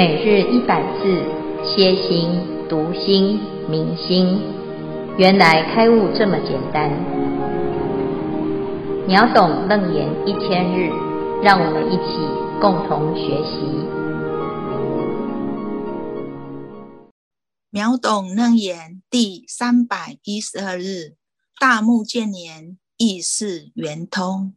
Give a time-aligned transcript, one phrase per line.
[0.00, 1.02] 每日一百字，
[1.62, 2.30] 歇心、
[2.70, 4.40] 读心、明心，
[5.18, 6.88] 原来开悟这么简单。
[9.06, 10.88] 秒懂楞严一千日，
[11.42, 12.16] 让我们一起
[12.62, 13.60] 共同学习。
[17.68, 21.16] 秒懂楞严第三百一十二日，
[21.58, 24.54] 大目犍连意识圆通。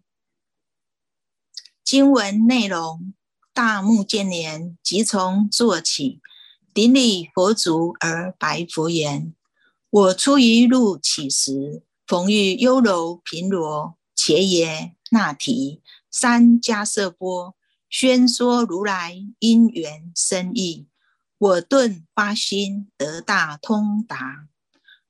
[1.83, 3.13] 经文内容。
[3.53, 6.20] 大目犍连即从坐起，
[6.73, 9.35] 顶礼佛足而白佛言
[9.91, 17.55] ：“我出于鹿起时，逢遇优柔频罗、伽耶、那提三迦瑟波，
[17.88, 20.88] 宣说如来因缘深义。
[21.38, 24.47] 我顿发心得大通达，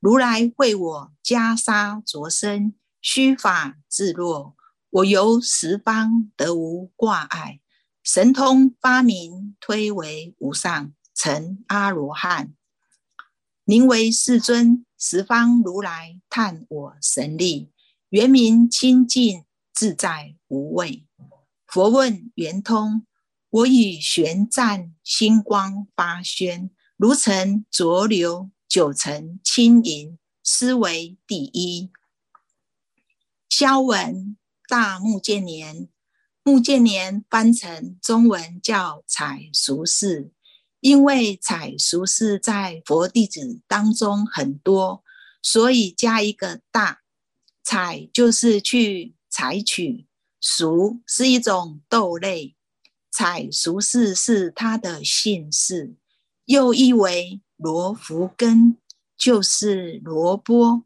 [0.02, 4.58] 如来为我袈裟着身，须发自落，
[4.89, 7.62] 我由十方得无挂碍。”
[8.04, 12.54] 神通发明，推为无上，成阿罗汉。
[13.64, 17.72] 名为世尊，十方如来叹我神力，
[18.10, 21.08] 圆明清净自在无畏。
[21.66, 23.08] 佛问圆通，
[23.50, 31.90] 我以玄湛星光发宣，如尘浊流，九层清盈，斯为第一。
[33.48, 34.36] 萧文
[34.67, 35.88] 大目犍连。
[36.45, 40.31] 穆建年翻成中文叫采俗氏，
[40.81, 45.03] 因为采俗氏在佛弟子当中很多，
[45.41, 46.99] 所以加一个大。
[47.64, 50.05] 采就是去采取，
[50.41, 52.58] 俗是一种豆类，
[53.09, 55.95] 采俗氏是他的姓氏，
[56.44, 58.77] 又译为罗浮根，
[59.16, 60.83] 就是萝卜。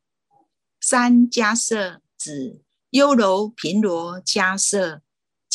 [0.80, 5.02] 三迦叶指优柔频罗迦叶。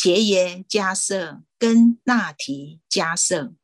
[0.03, 3.55] 伽耶迦舍跟那提迦舍，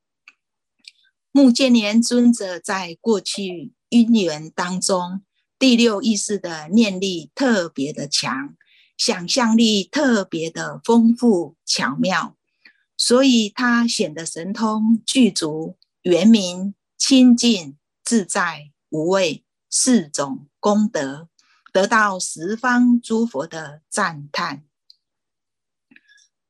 [1.32, 5.24] 目犍连尊者在过去因缘当中，
[5.58, 8.54] 第六意识的念力特别的强，
[8.96, 12.36] 想象力特别的丰富巧妙，
[12.96, 21.28] 所以他显得神通具足、圆明、清净、自在、无畏四种功德，
[21.72, 24.67] 得到十方诸佛的赞叹。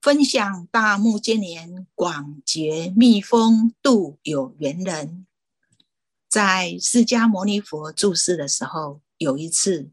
[0.08, 5.26] 分享大目犍连广结密封度有缘人，
[6.30, 9.90] 在释迦牟尼佛住世的时候，有一次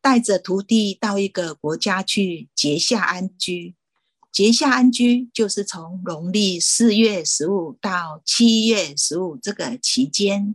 [0.00, 3.74] 带着徒弟到一个国家去结夏安居。
[4.32, 10.54] 结夏安居就是从农历四月十五到七月十五这个期间，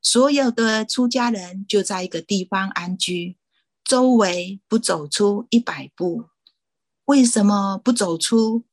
[0.00, 3.36] 所有的出家人就在一个地方安居，
[3.82, 6.26] 周围不走出一百步。
[7.06, 8.64] 为什么不走出，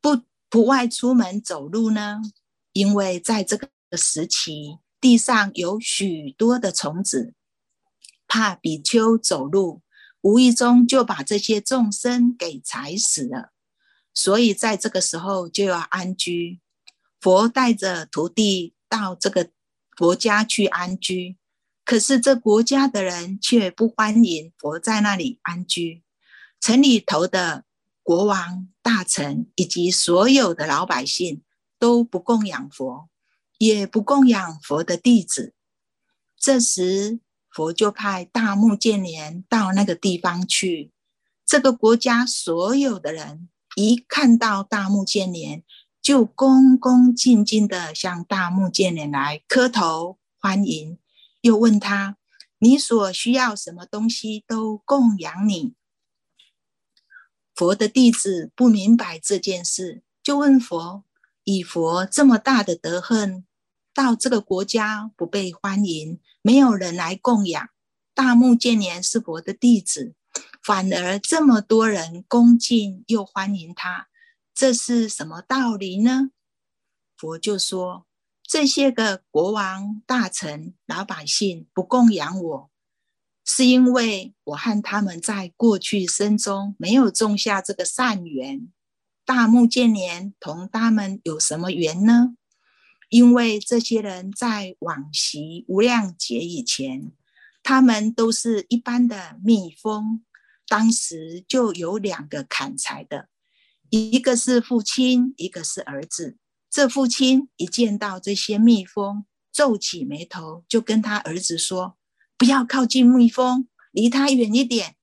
[0.00, 2.20] 不不外出门走路呢？
[2.72, 7.34] 因为在这个时期，地上有许多的虫子，
[8.26, 9.82] 怕比丘走路，
[10.20, 13.52] 无意中就把这些众生给踩死了。
[14.12, 16.60] 所以在这个时候就要安居。
[17.20, 19.50] 佛带着徒弟到这个
[19.96, 21.36] 国家去安居，
[21.84, 26.02] 可是这国家的人却不欢迎佛在那里安居。
[26.60, 27.64] 城里头的
[28.02, 31.42] 国王、大臣以及所有的老百姓
[31.78, 33.08] 都不供养佛，
[33.58, 35.54] 也不供养佛的弟子。
[36.38, 37.20] 这时，
[37.50, 40.92] 佛就派大木建连到那个地方去。
[41.46, 45.62] 这个国家所有的人一看到大木建连，
[46.02, 50.98] 就恭恭敬敬地向大木建连来磕头欢迎，
[51.40, 52.16] 又问他
[52.58, 55.74] ：“你所需要什么东西，都供养你。”
[57.58, 61.02] 佛的弟子不明白这件事，就问佛：
[61.42, 63.44] 以佛这么大的德行，
[63.92, 67.68] 到这个国家不被欢迎，没有人来供养。
[68.14, 70.14] 大目犍连是佛的弟子，
[70.62, 74.06] 反而这么多人恭敬又欢迎他，
[74.54, 76.30] 这是什么道理呢？
[77.16, 78.06] 佛就说：
[78.44, 82.70] 这些个国王、大臣、老百姓不供养我。
[83.50, 88.68] 是因为我和他们在过去生中没有种下这个善缘。
[89.24, 92.36] 大目犍连同他们有什么缘呢？
[93.08, 97.10] 因为这些人在往昔无量劫以前，
[97.62, 100.22] 他们都是一般的蜜蜂，
[100.68, 103.28] 当时就有两个砍柴的，
[103.88, 106.36] 一个是父亲，一个是儿子。
[106.68, 111.96] 这父亲一见到这些蜜蜂，皱起眉头，就跟他儿子说。
[112.38, 114.94] 不要靠近蜜蜂，离它远一点。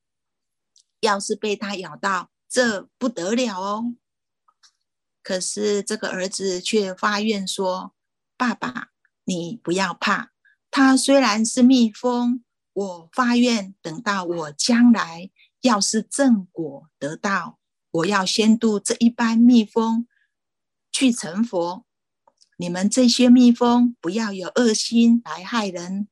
[1.00, 3.94] 要是被它咬到，这不得了哦。
[5.22, 7.94] 可是这个儿子却发愿说
[8.38, 8.88] ：“爸爸，
[9.24, 10.32] 你不要怕。
[10.70, 12.42] 它虽然是蜜蜂，
[12.72, 15.30] 我发愿等到我将来
[15.60, 17.58] 要是正果得到，
[17.90, 20.08] 我要先度这一班蜜蜂
[20.90, 21.84] 去成佛。
[22.56, 26.08] 你们这些蜜蜂不要有恶心来害人。”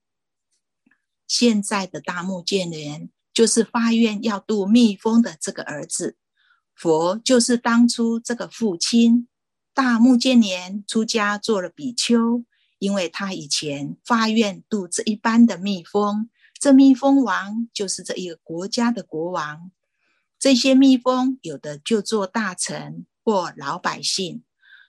[1.36, 6.16] 现在的大目犍连就是发愿要度蜜蜂的这个儿子。
[6.72, 9.26] 佛就是当初这个父亲，
[9.74, 12.44] 大目犍连出家做了比丘，
[12.78, 19.72] 因为他以前发愿度这一般的蜜蜂，这蜜蜂王就是这一个国家的国王，
[20.38, 24.44] 这些蜜蜂有的就做大臣或老百姓，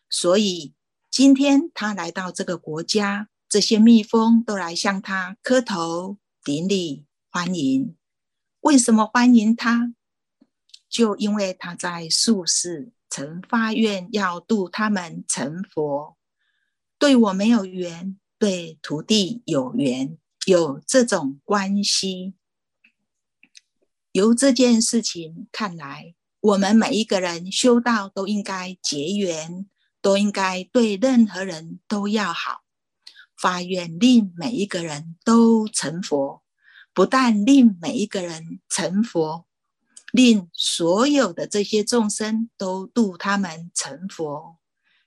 [0.07, 0.75] 所以
[1.09, 6.17] 今天他来到这个国家，这些蜜蜂都来向他磕头。
[6.45, 7.95] 顶礼欢迎。
[8.59, 9.95] 为什么欢迎他？
[10.87, 16.15] 就因为他在宿世曾发愿要度他们成佛，
[16.99, 22.35] 对我没有缘，对徒弟有缘，有这种关系。
[24.11, 29.67] 由这件事情看来，我们每一个人修道都应该结缘，
[29.99, 32.64] 都应该对任何人都要好，
[33.37, 36.43] 发愿令每一个人都成佛，
[36.93, 39.45] 不但令每一个人成佛。
[40.11, 44.59] 令所有的这些众生都度他们成佛，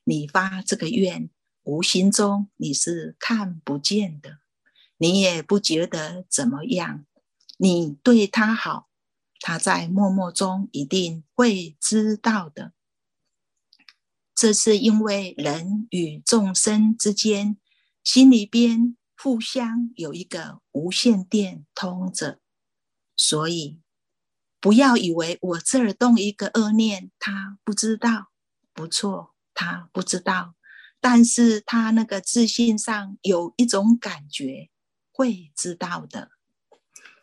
[0.05, 1.31] 你发这个愿，
[1.63, 4.41] 无形中你是看不见的，
[4.99, 7.07] 你也不觉得怎么样。
[7.57, 8.91] 你对他好，
[9.41, 12.75] 他在默默中一定会知道的。
[14.35, 17.57] 这是因为人与众生之间
[18.03, 22.41] 心里边互相有一个无线电通着，
[23.17, 23.81] 所以。
[24.61, 28.33] 不要以为我这儿动一个恶念，他不知道，
[28.75, 30.57] 不错，他不知道，
[31.01, 34.69] 但是他那个自信上有一种感觉，
[35.13, 36.33] 会知道的。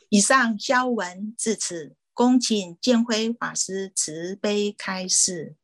[0.07, 5.57] 以上消文至此，恭请建辉法师慈悲开示。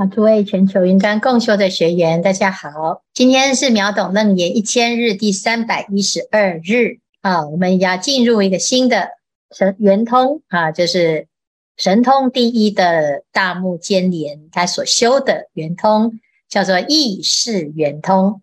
[0.00, 9.10] 啊，诸位全球云端共修的学员，大家好，今天是秒懂楞严一千日第三百一十二日啊，我们要进入一个新的。
[9.54, 11.26] 神圆通啊，就是
[11.76, 16.18] 神通第一的大目犍连，他所修的圆通
[16.48, 18.40] 叫做意识圆通。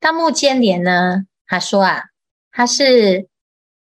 [0.00, 2.06] 大目犍连呢，他说啊，
[2.50, 3.28] 他是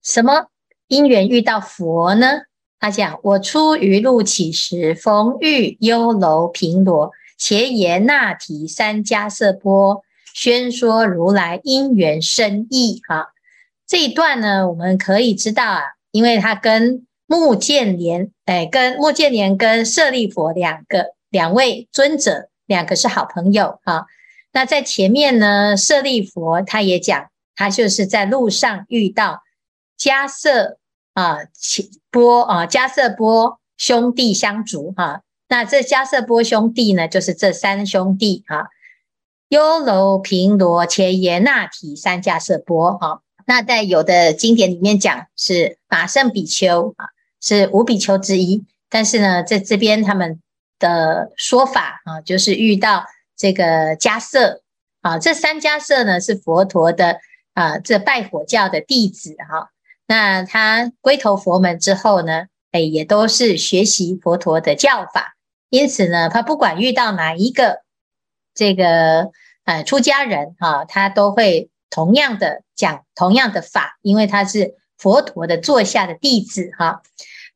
[0.04, 0.48] 什么
[0.88, 2.42] 因缘遇到佛呢？
[2.80, 10.02] 他讲：我出于鹿起时，逢遇优楼频螺、伽耶那提三迦瑟波，
[10.34, 13.02] 宣说如来因缘深意。
[13.08, 13.34] 哈，
[13.86, 15.82] 这一段呢，我们可以知道啊。
[16.12, 24.06] 因为他跟穆建连，哎，跟穆建连跟舍利弗两个两位尊者，两个是好朋友啊。
[24.52, 29.44] 那在前面呢，舍利弗他也讲，他就是在路上遇到
[30.00, 30.79] 迦瑟
[31.20, 31.38] 啊，
[32.10, 35.22] 波啊，迦瑟波兄弟相逐哈、啊。
[35.50, 38.70] 那这迦瑟波兄弟呢，就是这三兄弟哈，
[39.50, 43.08] 优楼频螺伽耶那提三迦瑟波哈。
[43.10, 47.08] 啊那在有的经典里面讲是马胜比丘啊，
[47.42, 48.64] 是五比丘之一。
[48.90, 50.40] 但是呢，在这边他们
[50.78, 54.62] 的说法啊，就是遇到这个迦瑟
[55.02, 57.20] 啊，这三迦瑟呢是佛陀的
[57.56, 59.72] 啊，这拜火教的弟子哈。
[60.10, 65.38] 那他归投佛门之后呢，哎，也都是学习佛陀的教法。
[65.70, 67.84] 因此呢，他不管遇到哪一个
[68.54, 69.32] 这个
[69.64, 71.70] 呃出家人哈，他都会。
[71.92, 77.02] 同样的讲同样的法，因为他是佛陀的座下的弟子哈。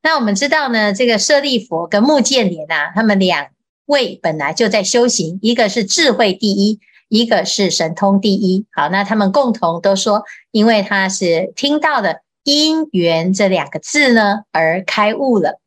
[0.01, 3.49] 那我们知道呢，这个舍利弗跟目犍连啊，他们两
[3.85, 6.79] 位本来就在修行，一个是智慧第一，
[7.09, 8.65] 一个是神通第一。
[8.71, 15.59] 好，那他们共同都说，因为他是听到了因缘这两个字呢，而开悟了。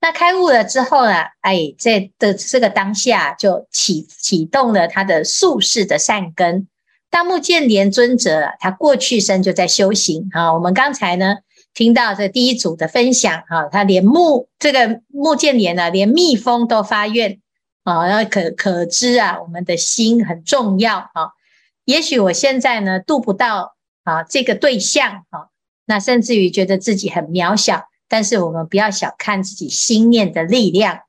[0.00, 6.66] 那开悟了之后呢，哎，在的这个当下就启启动了他的宿世的善根。
[7.10, 10.54] 大目犍连尊者，他过去生就在修行啊。
[10.54, 11.38] 我们刚才呢
[11.74, 17.40] 听到这第一组的分享啊，他连目这个目犍连呢，连蜜蜂都发愿
[17.82, 21.32] 啊，那可可知啊，我们的心很重要啊。
[21.84, 25.48] 也许我现在呢度不到啊这个对象啊，
[25.90, 31.00] 那甚至于觉得自己很渺小，但是我们不要小看自己心念的力量。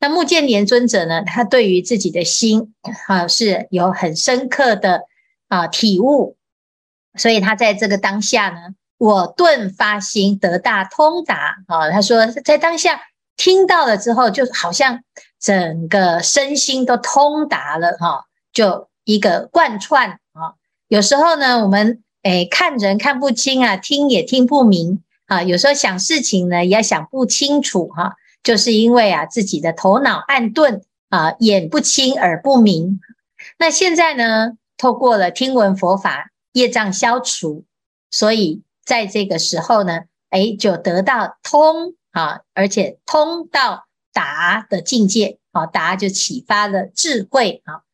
[0.00, 2.74] 那目犍连尊者呢，他对于自己的心
[3.06, 5.04] 啊是有很深刻的。
[5.48, 6.36] 啊，体悟，
[7.14, 11.88] 所以他在这个当下呢，我顿发心得大通达啊。
[11.88, 13.00] 他说，在当下
[13.36, 15.04] 听到了之后，就好像
[15.38, 20.58] 整个身心都通达了哈，就一个贯穿啊。
[20.88, 33.00] 有时候呢，我们诶看人看不清啊，听也听不明啊，有时候想事情呢也想不清楚哈，就是因为啊自己的头脑暗钝啊，眼不清耳不明。
[33.58, 37.64] 那现在呢，透过了听闻佛法，业障消除，
[38.10, 47.86] 所以在这个时候呢，诶就得到通啊，而且通到达的境界啊，达就启发了智慧啊。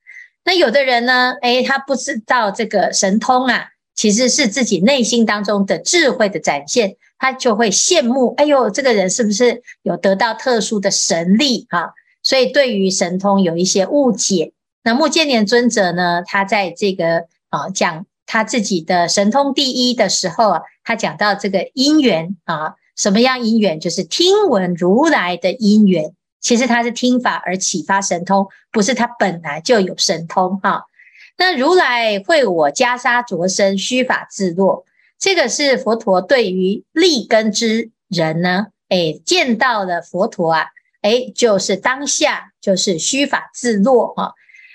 [0.45, 11.91] 那有的人呢，诶他不知道这个神通啊，其实是自己内心当中的智慧的展现，他就会羡慕，哎呦，这个人是不是有得到特殊的神力啊？
[12.23, 14.53] 所以对于神通有一些误解。
[14.85, 23.79] 那目犍连尊者呢，他在这个啊讲他自己的神通第一的时候啊，他讲到这个因缘啊，什么样因缘？
[23.79, 26.15] 就是听闻如来的因缘。
[26.41, 30.87] 其实他是听法而启发神通，不是他本来就有神通哈。
[31.37, 34.85] 那如来会我袈裟着身，须发自落，
[35.19, 40.67] 这个是佛陀对于立根之人呢，诶，见到了佛陀啊，
[41.03, 44.35] 诶，就是当下就是须发自落哈。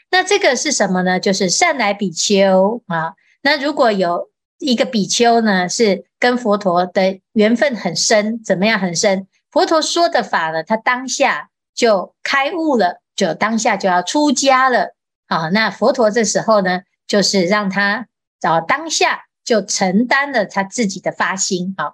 [0.09, 1.19] 那这个是什么呢？
[1.19, 3.13] 就是善来比丘啊。
[3.41, 9.27] 那如果有一个比丘呢，是跟佛陀的缘分很深，怎么样很深？
[9.51, 14.95] 佛陀说的法呢，他当下就开悟了，就当下就要出家了
[15.27, 15.49] 啊。
[15.49, 18.07] 那佛陀这时候呢，就是让他
[18.39, 21.93] 找当下就承担了他自己的发心啊。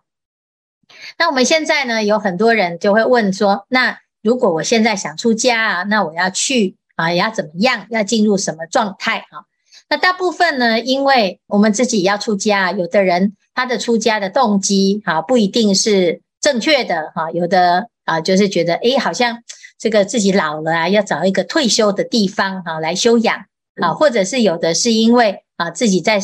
[1.17, 6.77] 那我们现在呢，有很多人就会问说，那如果我现在想出家啊，那我要去？
[6.95, 7.87] 啊，要怎么样？
[7.89, 9.49] 要进入什么状态啊？
[9.89, 19.41] 那大部分呢，因为我们自己要出家，有的人他的出家的动机哈不一定是正确的哈，有的啊就是觉得诶，好像
[19.77, 23.45] 这个自己老了啊，要找一个退休的地方哈来休养
[23.81, 26.19] 啊，或者是有的是因为啊自己在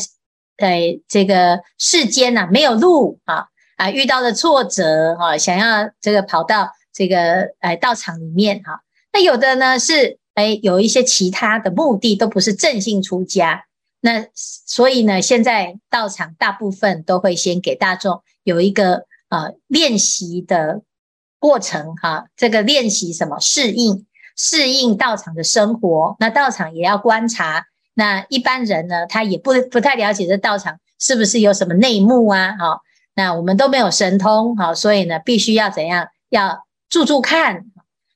[0.56, 8.80] 在这个世间呐没有路啊啊遇到了挫折哈，想要这个跑到这个呃道场里面哈，
[9.12, 10.18] 那有的呢是。
[10.34, 13.66] 哎，有一些其他的目的都不是正性出家，
[14.00, 20.82] 那所以呢，现在道场大部分都会先给大众有一个呃练习的
[21.40, 24.06] 过程哈，这个练习什么适应
[24.36, 32.80] 适应道场的生活，那道场也要观察，那一般人呢，他也不不太了解这道场是不是有什么内幕啊，哈，
[33.16, 37.64] 那我们都没有神通哈，所以呢，必须要怎样，要住住看。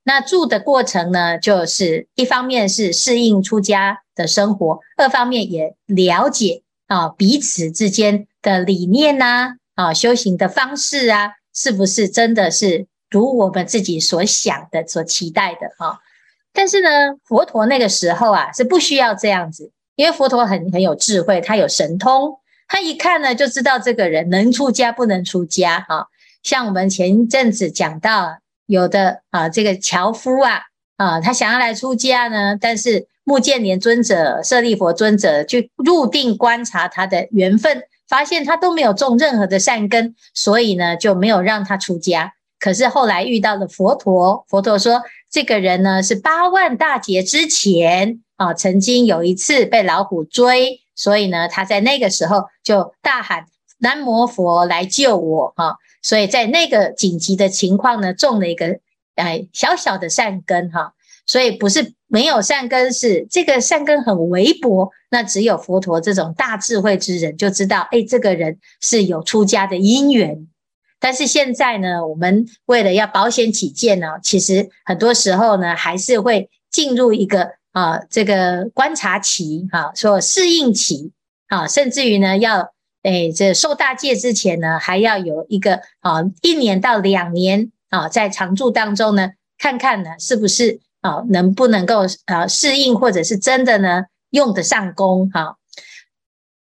[0.06, 15.98] 那住的过程呢，就是一方面是适应出家的生活，二方面也了解啊彼此之间的理念呐，啊修行的方式啊，是不是真的是如我们自己所想的、所期待的啊？
[16.52, 16.90] 但是呢，
[17.24, 26.06] 佛陀那个时候啊是不需要这样子，因为佛陀很很有智慧，他有神通，他一看呢就知道这个人能出家不能出家啊。
[26.42, 28.38] 像我们前一阵子讲到。
[28.66, 30.62] 有的啊，这个樵夫啊，
[30.96, 42.32] 啊，他想要来出家呢，但是目犍连尊者、舍利弗尊者去入定观察他的缘分，发现他都没有种任何的善根，所以呢就没有让他出家。
[42.64, 53.44] 可是后来遇到了佛陀，佛陀说这个人呢是八万大劫之前啊，曾经有一次被老虎追，所以呢他在那个时候就大喊
[53.80, 55.76] 南无佛来救我哈。
[56.00, 58.78] 所以在那个紧急的情况呢，种了一个
[59.16, 60.94] 哎小小的善根哈，
[61.26, 64.90] 所以不是没有善根，是这个善根很微薄。
[65.10, 70.48] 那只有佛陀这种大智慧之人就知道，哎，这个人是有出家的因缘。
[71.04, 81.12] 但是现在呢，我们为了要保险起见呢，其实很多时候呢，还是会进入一个啊这个观察期哈，说适应期
[81.48, 82.72] 啊，甚至于呢要。
[83.02, 95.58] 哎，这受大戒之前呢，还要有一个啊，一年到两年啊，在常住当中呢，看看呢是不是啊，能不能够啊适应，或者是真的呢用得上功哈。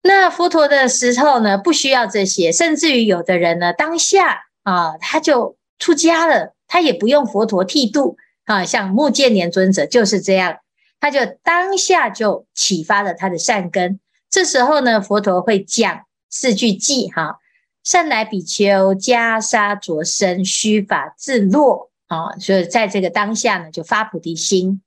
[0.01, 10.58] 那佛陀的时候呢，不需要这些，甚至于有的人呢，当下啊他就出家了，他也不用佛陀剃度啊，像目犍连尊者就是这样，
[11.00, 14.00] 他就当下就启发了他的善根。
[14.29, 16.01] 这时候呢，佛陀会讲。
[16.34, 17.39] 四句偈哈，
[17.84, 24.81] 善来比丘，袈裟着身，须发自落啊，所以在这个当下呢，就发菩提心。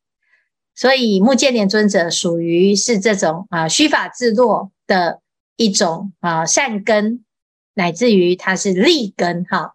[0.75, 5.21] 所以目犍连尊者属于是这种啊，须发自落的
[5.57, 7.25] 一种啊善根，
[7.75, 9.75] 乃至于它是利根哈。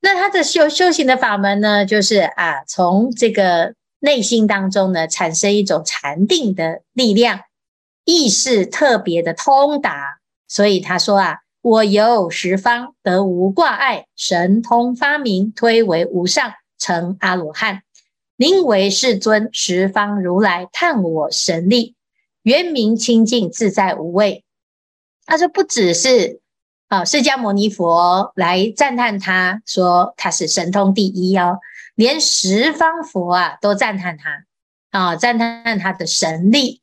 [0.00, 7.40] 那他的修修行的法门呢，就是啊，从这个内心当中呢，产生一种禅定的力量，
[8.04, 10.18] 意识特别的通达。
[10.46, 17.82] 所以他说啊，我游十方得无挂碍，神通发明推为无上，成阿罗汉。
[18.36, 21.94] 宁为世尊，十方如来叹我神力，
[22.44, 24.44] 圆明清净自在无畏。
[25.26, 26.40] 他说不只是
[26.88, 31.58] 啊，释迦牟尼佛来赞叹他，说他是神通第一哦，
[31.94, 34.44] 连十方佛啊都赞叹他
[34.90, 36.80] 啊，赞叹他的神力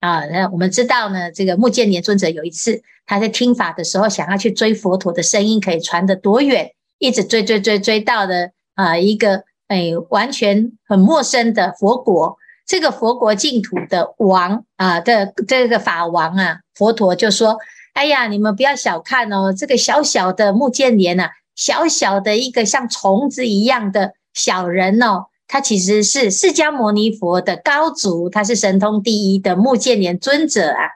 [0.00, 0.26] 啊。
[0.26, 9.44] 那我们知道呢，这个目犍连尊者有一次他在听法的时候，想要去追佛陀的声音可以传得多远，一直追追追追到的啊一个。
[9.68, 17.58] 哎，完全很陌生的佛国，这个佛国净土的王啊的这个法王啊，佛陀就说
[17.92, 30.88] ：“哎呀，你们不要小看哦，这个小小的目犍连呐，小小的一个像虫子一样的小人哦，他其实是释迦牟尼佛的高足，他是神通第一的目犍连尊者啊！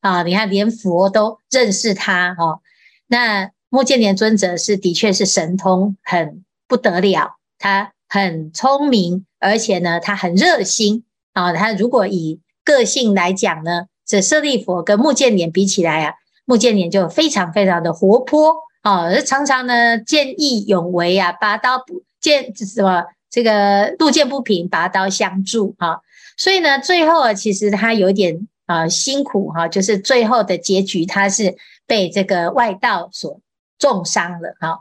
[0.00, 2.60] 啊，你看连佛都认识他哦。
[3.06, 7.92] 那目犍连尊者是的确是神通很不得了，他。
[8.14, 11.52] 很聪明，而且呢，他很热心啊。
[11.52, 25.98] 他如果以个性来讲呢，这舍利弗跟目犍连比起来啊，目犍连就非常非常的活泼啊，常常呢见义勇为啊，拔刀不见什么这个路见不平，拔刀相助啊。
[26.36, 33.40] 所以呢，最后啊，其实他有点啊辛苦哈，就是最后的结局，他是被这个外道所
[33.78, 34.80] 重伤了哈。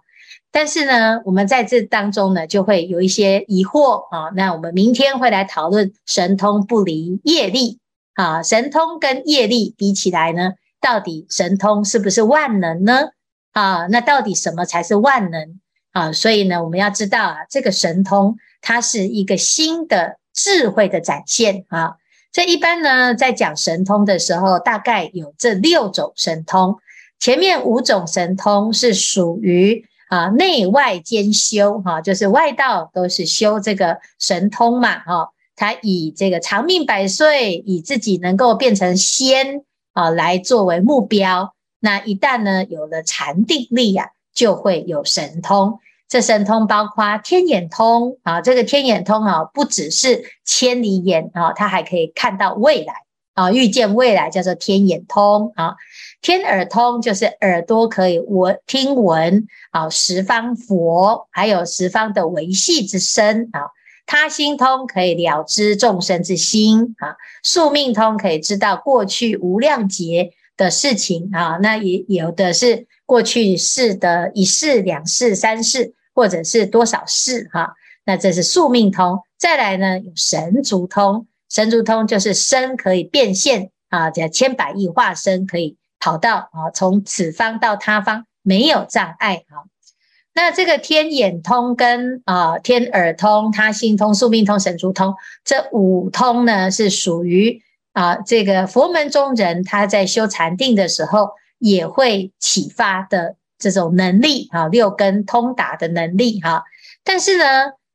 [0.53, 4.29] 但是呢，我们在这当中呢，就会有一些疑惑啊。
[4.35, 7.79] 那我们明天会来讨论神通不离业力
[8.15, 13.11] 啊，神通跟业力比起来呢，到底神通是不是万能呢？
[13.53, 15.61] 啊，那到底什么才是万能
[15.93, 16.11] 啊？
[16.11, 21.95] 所以呢，我们要知道啊，这个神通它是一个新的智慧的展现啊。
[22.33, 26.77] 这一般呢，在讲神通的时候，大概有这六种神通，
[27.19, 29.85] 前面五种神通是属于。
[30.11, 41.53] 啊，内外兼修哈，就是外道都是修这个神通嘛，哈，他以这个长命百岁，以自己能够变成仙啊，来作为目标。
[41.79, 45.79] 那一旦呢有了禅定力呀，就会有神通。
[46.09, 52.93] 这神通包括天眼通啊，这个天眼通啊，不只是千里眼啊，它还可以看到未来
[53.33, 55.77] 啊，预见未来叫做天眼通啊。
[56.21, 63.61] 天耳通就是耳朵可以闻听闻啊，十方佛还有十方的维系之身啊。
[64.05, 71.57] 他心通可以了知众生之心啊，宿命通可以知道过去无量劫的事情啊。
[71.61, 77.73] 那也有的是过去世的一世、两世、三世，或者是多少世哈。
[78.05, 79.19] 那这是宿命通。
[79.37, 85.77] 再来呢，有神足通，神足通就是身可以变现啊，叫千百亿化身可以。
[86.01, 89.63] 跑到啊，从此方到他方没有障碍啊。
[90.33, 95.13] 那这个天眼通跟啊天耳通、他心通、宿命通、神足通
[95.45, 97.61] 这五通呢，是属于
[97.93, 106.63] 啊这个佛门中人他在修禅定的时候也会启发的这种能力啊，六根通达的能力哈。
[107.03, 107.45] 但是呢，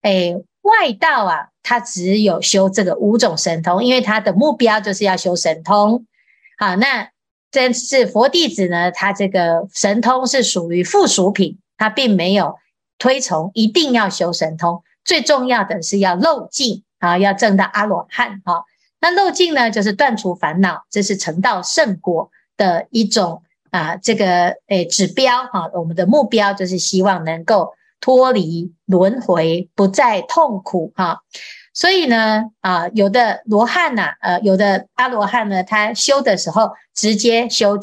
[0.03, 6.07] 诶，外道啊，他只有修这个五种神通，因为他的目标就是要修神通。
[6.57, 7.09] 好，那。
[7.57, 12.55] 但是佛弟子呢，他这个神通是属于附属品，他并没有
[12.99, 14.83] 推崇一定要修神通。
[15.07, 18.63] 最重要的是要漏尽啊，要证到阿罗汉哈。
[19.01, 25.71] 那漏尽呢，就是断除烦恼，这是成道圣果的一种啊，这个诶指标哈。
[25.73, 31.21] 我们的目标就是希望能够脱离轮回，不再痛苦哈。
[31.77, 37.79] 所以呢，啊，有的罗汉呐，呃，有的阿罗汉呢，他修的时候直接修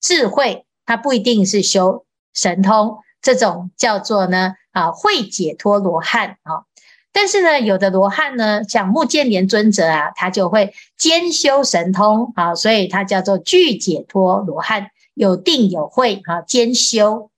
[0.00, 6.70] 智慧，他不一定是修神通，这种叫做呢，啊，慧解脱罗汉啊。
[7.12, 17.28] 但是呢，有的罗汉呢，像目犍连尊者啊，他就会兼修神通啊，所以他叫做具解脱罗汉，有定有慧啊，兼修。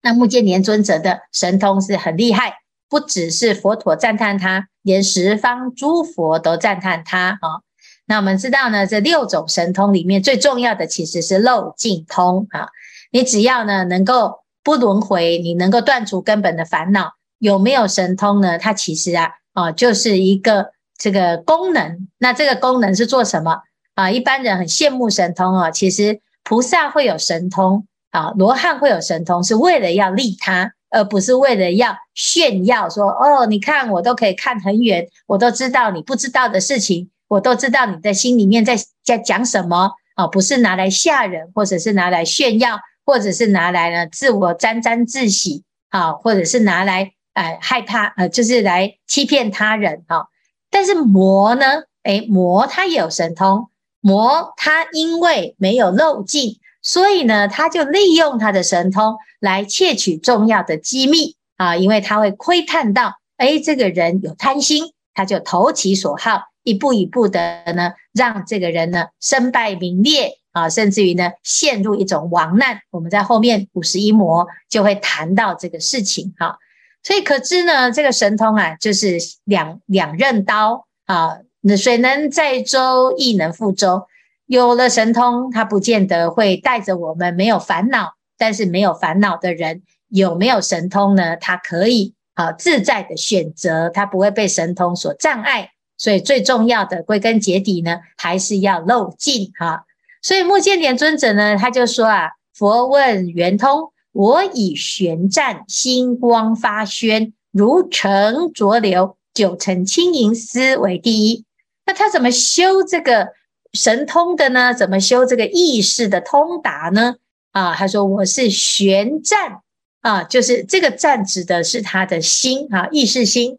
[0.00, 2.54] 那目犍连尊者的神通是很厉害。
[2.88, 7.60] 不只是佛陀赞叹他，连十方诸佛都赞叹他啊。
[8.06, 12.68] 那我们知道呢，这六种神通里面最重要的其实是漏尽通啊。
[13.12, 18.58] 你只要呢能够不轮回，你能够断除根本的烦恼，有没有神通呢？
[18.58, 22.08] 它其实啊啊就是一个这个功能。
[22.18, 23.58] 那这个功能是做什么
[23.94, 24.10] 啊？
[24.10, 30.72] 一般人很羡慕神通啊，其实菩萨会有神通啊，罗汉会有神通，是为了要利他。
[30.90, 50.28] 而不是为了要炫耀说哦，你看我都可以看很远，我都知道你不知道的事情，我都知道你的心里面在在讲什么啊，不是拿来吓人，或者是拿来炫耀，或者是拿来呢自我沾沾自喜啊，或者是拿来呃害怕呃，就是来欺骗他人哈。
[50.70, 51.66] 但是魔呢，
[52.04, 53.68] 诶，魔它也有神通。
[54.02, 61.76] 魔他因为没有漏尽，所以呢，他就利用他的神通来窃取重要的机密啊！
[61.76, 72.80] 因为他会窥探到，哎，这个人有贪心，他就投其所好，一步一步的呢，让这个人呢身败名裂啊，甚至于呢陷入一种亡难。
[72.90, 76.56] 我们在后面五十一魔就会谈到这个事情哈。
[77.02, 81.38] 所以可知呢，这个神通啊，就是两两刃刀啊。
[81.62, 84.06] 那水能载舟，亦能覆舟。
[84.50, 88.14] 有了神通，他不见得会带着我们没有烦恼。
[88.36, 91.36] 但是没有烦恼的人，有没有神通呢？
[91.36, 95.70] 他可以啊自在的选择，他不会被神通所障碍。
[95.96, 99.84] 所以最重要的，归根结底呢，还是要漏尽哈。
[100.20, 111.44] 所以目犍连尊者呢，他就说啊：佛问圆通，我以玄湛星光发宣，如澄浊流，九成清盈思为第一。
[111.86, 113.28] 那他怎么修这个
[113.72, 114.74] 神通的呢？
[114.74, 117.16] 怎么修这个意识的通达呢？
[117.52, 119.60] 啊，他说我是玄湛
[120.00, 123.58] 啊，就是这个湛指的是他的心啊，意识心，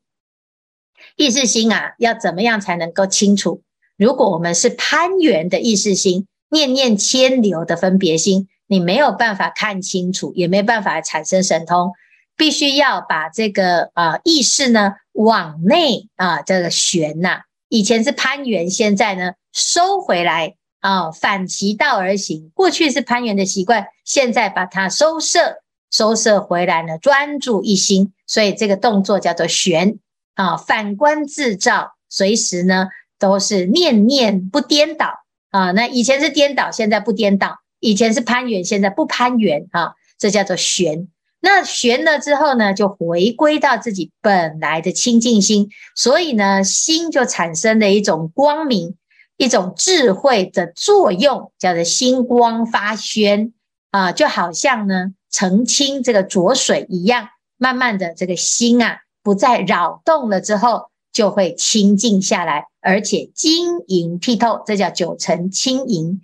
[1.15, 3.61] 意识心啊，要怎么样才能够清楚？
[3.97, 11.91] 如果我们是攀缘的意识心，念念牵流的分别心，你没有办法看清楚，也没办法产生神通，
[12.35, 17.41] 必须要把这个啊意识呢往内啊这个玄呐、啊。
[17.71, 22.51] 以前是攀缘，现在呢收回来啊，反其道而行。
[22.53, 28.11] 过去是攀缘的习惯，现在把它收摄，收摄回来呢，专注一心。
[28.27, 29.99] 所以这个动作叫做玄
[30.35, 35.71] 啊，反观自照，随时呢都是念念不颠倒啊。
[35.71, 41.07] 那以前是颠倒，现在不颠倒；以前是攀缘，现在不攀缘啊，这叫做玄。
[41.43, 48.95] 那玄了之后呢，就回归到自己本来的清净心，所以呢，心就产生了一种光明，
[49.37, 53.53] 一种智慧的作用，叫做星光发宣
[53.89, 66.21] 啊，就好像呢澄清这个浊水一样，慢慢的这个心啊不再扰动了之后，就会清净下来，而且晶莹剔透，这叫九层清盈。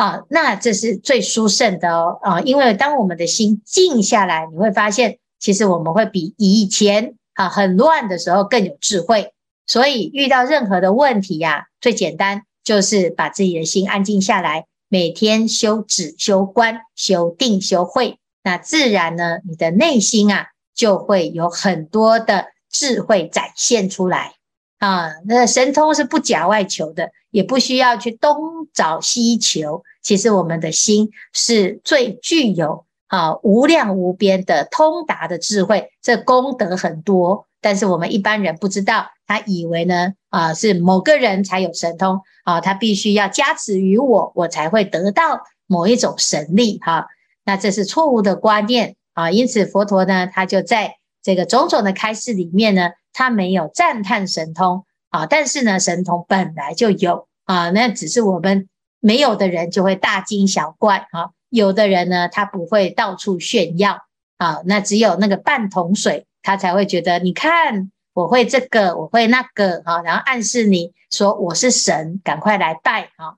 [0.00, 9.34] 啊，那这是最殊胜的哦，啊，因为当我们的心静下来，你会发现，其实我们会比以前啊很乱的时候更有智慧。
[9.66, 24.32] 所以遇到任何的问题呀，最简单就是把自己的心安静下来，每天修止、修观、修定、修慧，那自然呢，你的内心啊就会有很多的智慧展现出来。
[24.80, 29.84] 啊，那神通是不假外求的，也不需要去东找西求。
[30.02, 37.46] 其实我们的心是最具有啊无量无边的通达的智慧，这功德很多。
[37.60, 47.06] 但是我们一般人不知道，他以为呢啊是某个人才有神通啊，他必须要加持于我，我才会得到某一种神力哈、
[47.44, 49.30] 那这是错误的观念啊。
[49.30, 52.92] 因此佛陀呢，他就在这个种种的开示里面呢。
[53.12, 58.68] 他没有赞叹神通啊，但是呢，神通本来就有啊，那只是我们
[59.00, 63.98] 没有的人就会大惊小怪啊，有的人呢，他不会到处炫耀
[64.36, 73.34] 啊，那只有那个半桶水，他才会觉得，你看我会这个，我会那个啊，然后暗示你说我是神，赶快来拜啊，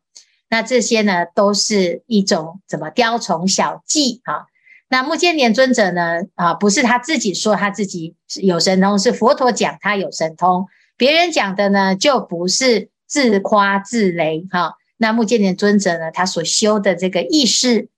[0.49, 4.47] 那这些呢，都是一种怎么雕虫小技啊。
[4.93, 6.21] 那目犍连尊者呢？
[6.35, 10.67] 啊，不是他自己说他自己有神通，是佛陀讲他有神通。
[10.99, 14.75] 别人讲的呢，就不是自夸自擂哈。
[14.99, 17.89] 那目犍连尊者呢，他所修的这个意识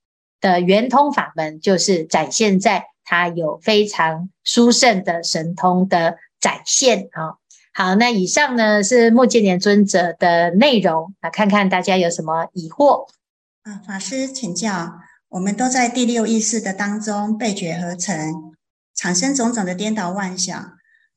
[0.41, 7.35] 的圆通法门，就是展现在他有非常殊胜的神通的展现啊。
[7.73, 13.09] 好，那以上呢是目犍连尊者的内容啊，看看大家有什么疑惑
[13.65, 13.83] 啊？
[13.85, 15.01] 法师请教。
[15.35, 18.55] 我们都在第六意识的当中被觉合成，
[18.95, 20.77] 产生种种的颠倒妄想。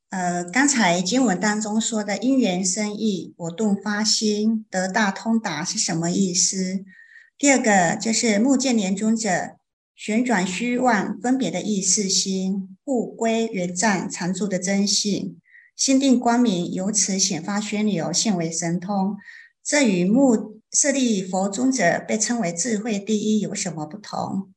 [0.10, 6.84] 呃，刚才经文当中说的因缘生意，我顿发心得大通达是什么意思？
[7.38, 9.58] 第二个就是目见连尊者
[9.96, 15.40] 旋转虚妄分别的意识心，故归原湛常住的真性，
[15.76, 19.16] 心定光明，由此显发宣流，现为神通。
[19.64, 24.54] 这与目舍利佛尊者被称为智慧第一有什么不同？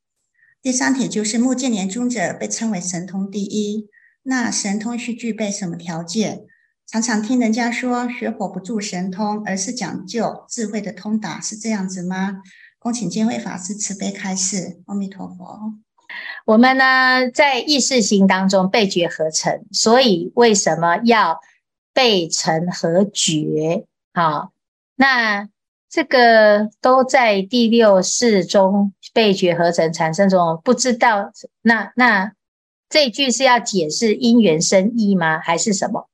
[0.61, 3.89] 第三题就是目犍连尊者被称为神通第一，
[4.25, 6.45] 那神通需具备什么条件？
[6.87, 12.43] 常常听人家说学佛不住神通，而是讲究智慧的通达，是这样子吗？
[12.79, 14.83] 恭请见辉法师慈悲开示。
[14.89, 15.73] 阿弥陀佛。
[16.45, 21.41] 我们呢，在意识心当中被觉合成，所以为什么要
[21.95, 23.87] 被成和觉？
[24.13, 24.53] 好，
[24.97, 25.49] 那
[25.91, 32.33] 这个都在第六识中被觉合成产生中，不知道那那
[32.89, 35.41] 这一句是要解释因缘生意吗？
[35.41, 36.09] 还是什么？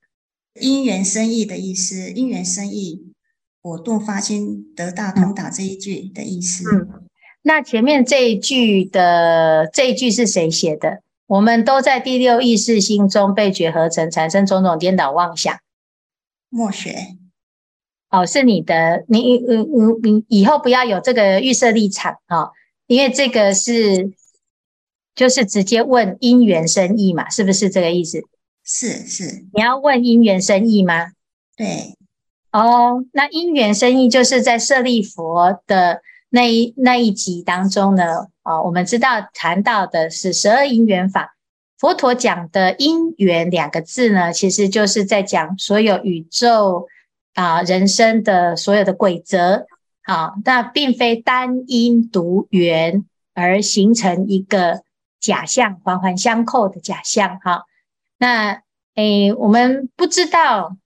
[0.59, 3.13] 因缘生意的意思，因缘生义，
[3.61, 6.65] 果顿发心得大通达这一句的意思。
[6.75, 7.05] 嗯，
[7.43, 11.03] 那前面这一句的这一句是谁写的？
[11.27, 15.55] 我们都在第六意识心中被觉合成，产生种种颠倒妄想。
[16.49, 17.19] 默学。
[18.11, 22.51] 哦，是你的，你你你你以后不要有这个预设立场啊，哦，
[22.87, 24.13] 因为这个是
[25.15, 28.23] 就是直接问因缘生意嘛，是不是这个意思？
[28.65, 31.09] 是是，你要问因缘生意吗？
[31.57, 31.95] 对，
[32.53, 41.37] 哦，那因缘生意就是在舍利佛的那一那一集当中呢，哦，我们知道谈到的是十二因缘法，
[41.79, 46.87] 佛陀讲的因缘两个字呢，其实就是在讲所有宇宙
[47.37, 49.67] 啊人生的所有的规则，
[50.03, 54.83] 好，那并非单因独缘而形成一个
[55.21, 57.63] 假象，环环相扣的假象，哈。
[58.19, 58.63] 那
[58.95, 60.77] 诶，我们不知道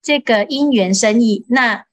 [0.00, 1.84] 这个因缘生义，那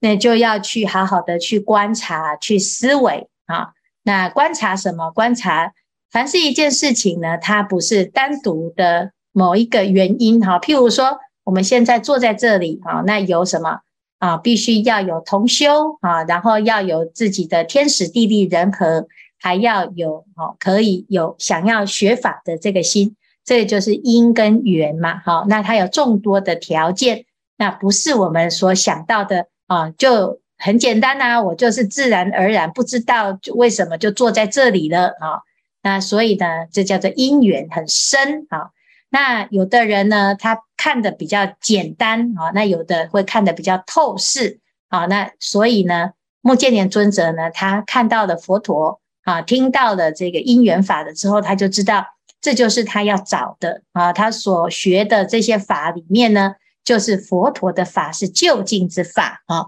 [0.00, 3.74] 那就要去好好的去观察、去思维啊。
[4.02, 5.10] 那观察什么？
[5.10, 5.74] 观察
[6.10, 10.58] 凡是一件事情呢，它不是单独的某一个原因哈。
[10.58, 13.80] 譬如说，我们现在坐在这里啊，那有什么
[14.18, 14.36] 啊？
[14.36, 19.08] 必须要有同修啊，然后要有自己的天时地利人和，
[19.40, 23.16] 还要有哦，可以有想要学法的这个心。
[23.46, 27.24] 这就是因跟缘嘛，好，那它有众多的条件，
[27.56, 35.40] 那不是我们所想到的啊，就很简单呐，我就是自然而然不知道为什么就坐在这里了啊，
[35.82, 38.68] 那所以呢，这叫做因缘很深啊。
[39.10, 52.06] 那有的人呢，他看得比较简单啊，那有的会看得比较透视啊，那所以呢，目犍连尊者呢，他看到了佛陀啊，听到了这个因缘法的之后，他就知道。
[52.40, 59.66] 这就是他要找的啊，他所学的这些法里面呢，就是佛陀的法，是究竟之法啊。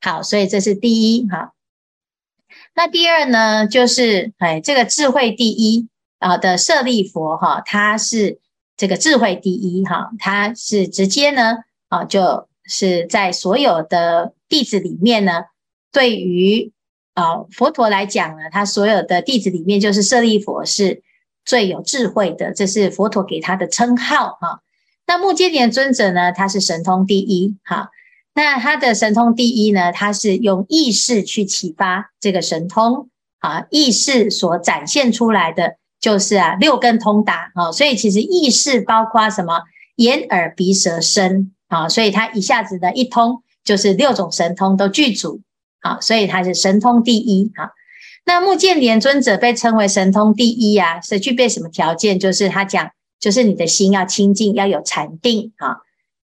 [0.00, 1.52] 好，所以这是第一哈。
[2.74, 8.40] 那第二呢，就是哎，这个智慧第一啊的舍利佛哈，他是
[8.78, 15.42] 这个智慧第一哈，他是直接呢啊，就是在所有的弟子里面呢，
[15.92, 16.72] 对于
[17.12, 21.02] 啊佛陀来讲呢，他所有的弟子里面，就是舍利佛是。
[21.44, 24.60] 最有智慧的，这是佛陀给他的称号哈。
[25.06, 27.88] 那目犍连尊者呢，他是神通第一哈。
[28.34, 37.72] 那他的神通第一呢，他是用意识去启发这个神通啊，意识所展现出来的就是啊六根通达啊。
[37.72, 39.62] 所以其实意识包括什么
[39.96, 45.40] 眼耳鼻舌身啊，所以他一下子的一通就是六种神通都具足
[45.80, 47.72] 啊，所以他是神通第一哈。
[48.24, 52.18] 那目犍连尊者被称为神通第一啊，是具备什么条件？
[52.18, 55.78] 就是他讲，就是你的心要清净，要有禅定啊。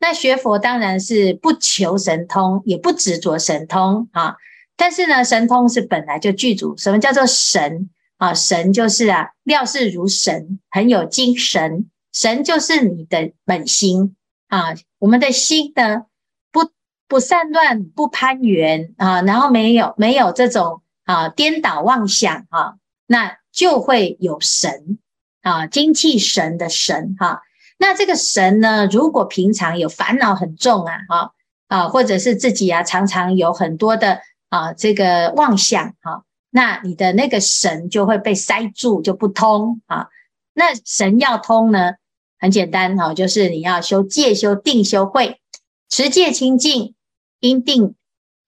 [0.01, 4.35] 那学佛当然是不求神通，也不执着神通啊。
[4.77, 6.77] 但是呢，神通是本来就具足。
[6.77, 8.35] 什么叫做神啊？
[8.35, 11.91] 神就是啊，料事如神，很有精神。
[12.13, 14.17] 神就是你的本心
[14.49, 14.75] 啊。
[14.99, 16.07] 我们的心呢，
[16.51, 16.71] 不
[17.09, 20.81] 不散乱，不攀缘啊，然后没有没有这种。
[21.07, 24.99] 啊，颠倒妄想啊，那就会有神
[25.43, 27.41] 啊，精气神的神哈、啊。
[27.77, 31.31] 那这个神呢，如果平常有烦恼很重啊，啊
[31.69, 36.23] 啊，或者是自己啊，常常有很多的啊这个妄想哈、啊，
[36.57, 40.07] 那你的那个神就会被塞住，就不通啊。
[40.53, 41.95] 那神要通呢，
[42.39, 45.41] 很简单哈、就是你要修戒、修定、修慧，
[45.89, 46.95] 持戒清净，
[47.41, 47.97] 因定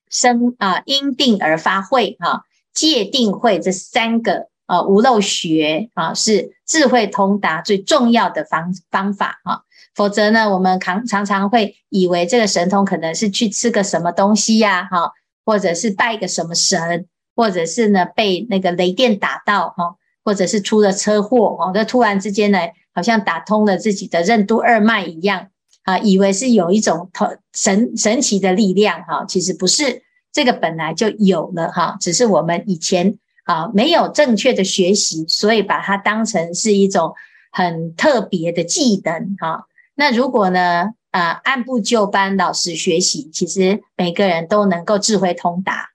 [0.09, 2.45] 生啊，因定而发慧哈。
[2.73, 9.63] 戒定慧这三个啊，无漏学啊，是智慧通达最重要的方方法啊。
[9.97, 15.11] 否则呢，我们常常常会以为这个神通可能是去吃个什么东西呀，哈，
[15.45, 19.95] 或者是拜个什么神，或者是呢被那个雷电打到哈，
[20.25, 22.59] 或者是出了车祸哦，那突然之间呢，
[22.93, 25.49] 好像打通了自己的任督二脉一样
[25.85, 30.03] 啊，以为是有一种特神神奇的力量哈，其实不是。
[30.33, 37.15] 这个本来就有了哈，只是我们以前啊，没有正确的学习，所以把它当成是一种
[37.53, 39.67] 很特别的技能哈。
[39.95, 45.89] 那如果呢，啊，按部就班，老实学习，其实每个人都能够智慧通达。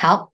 [0.00, 0.32] 好，好，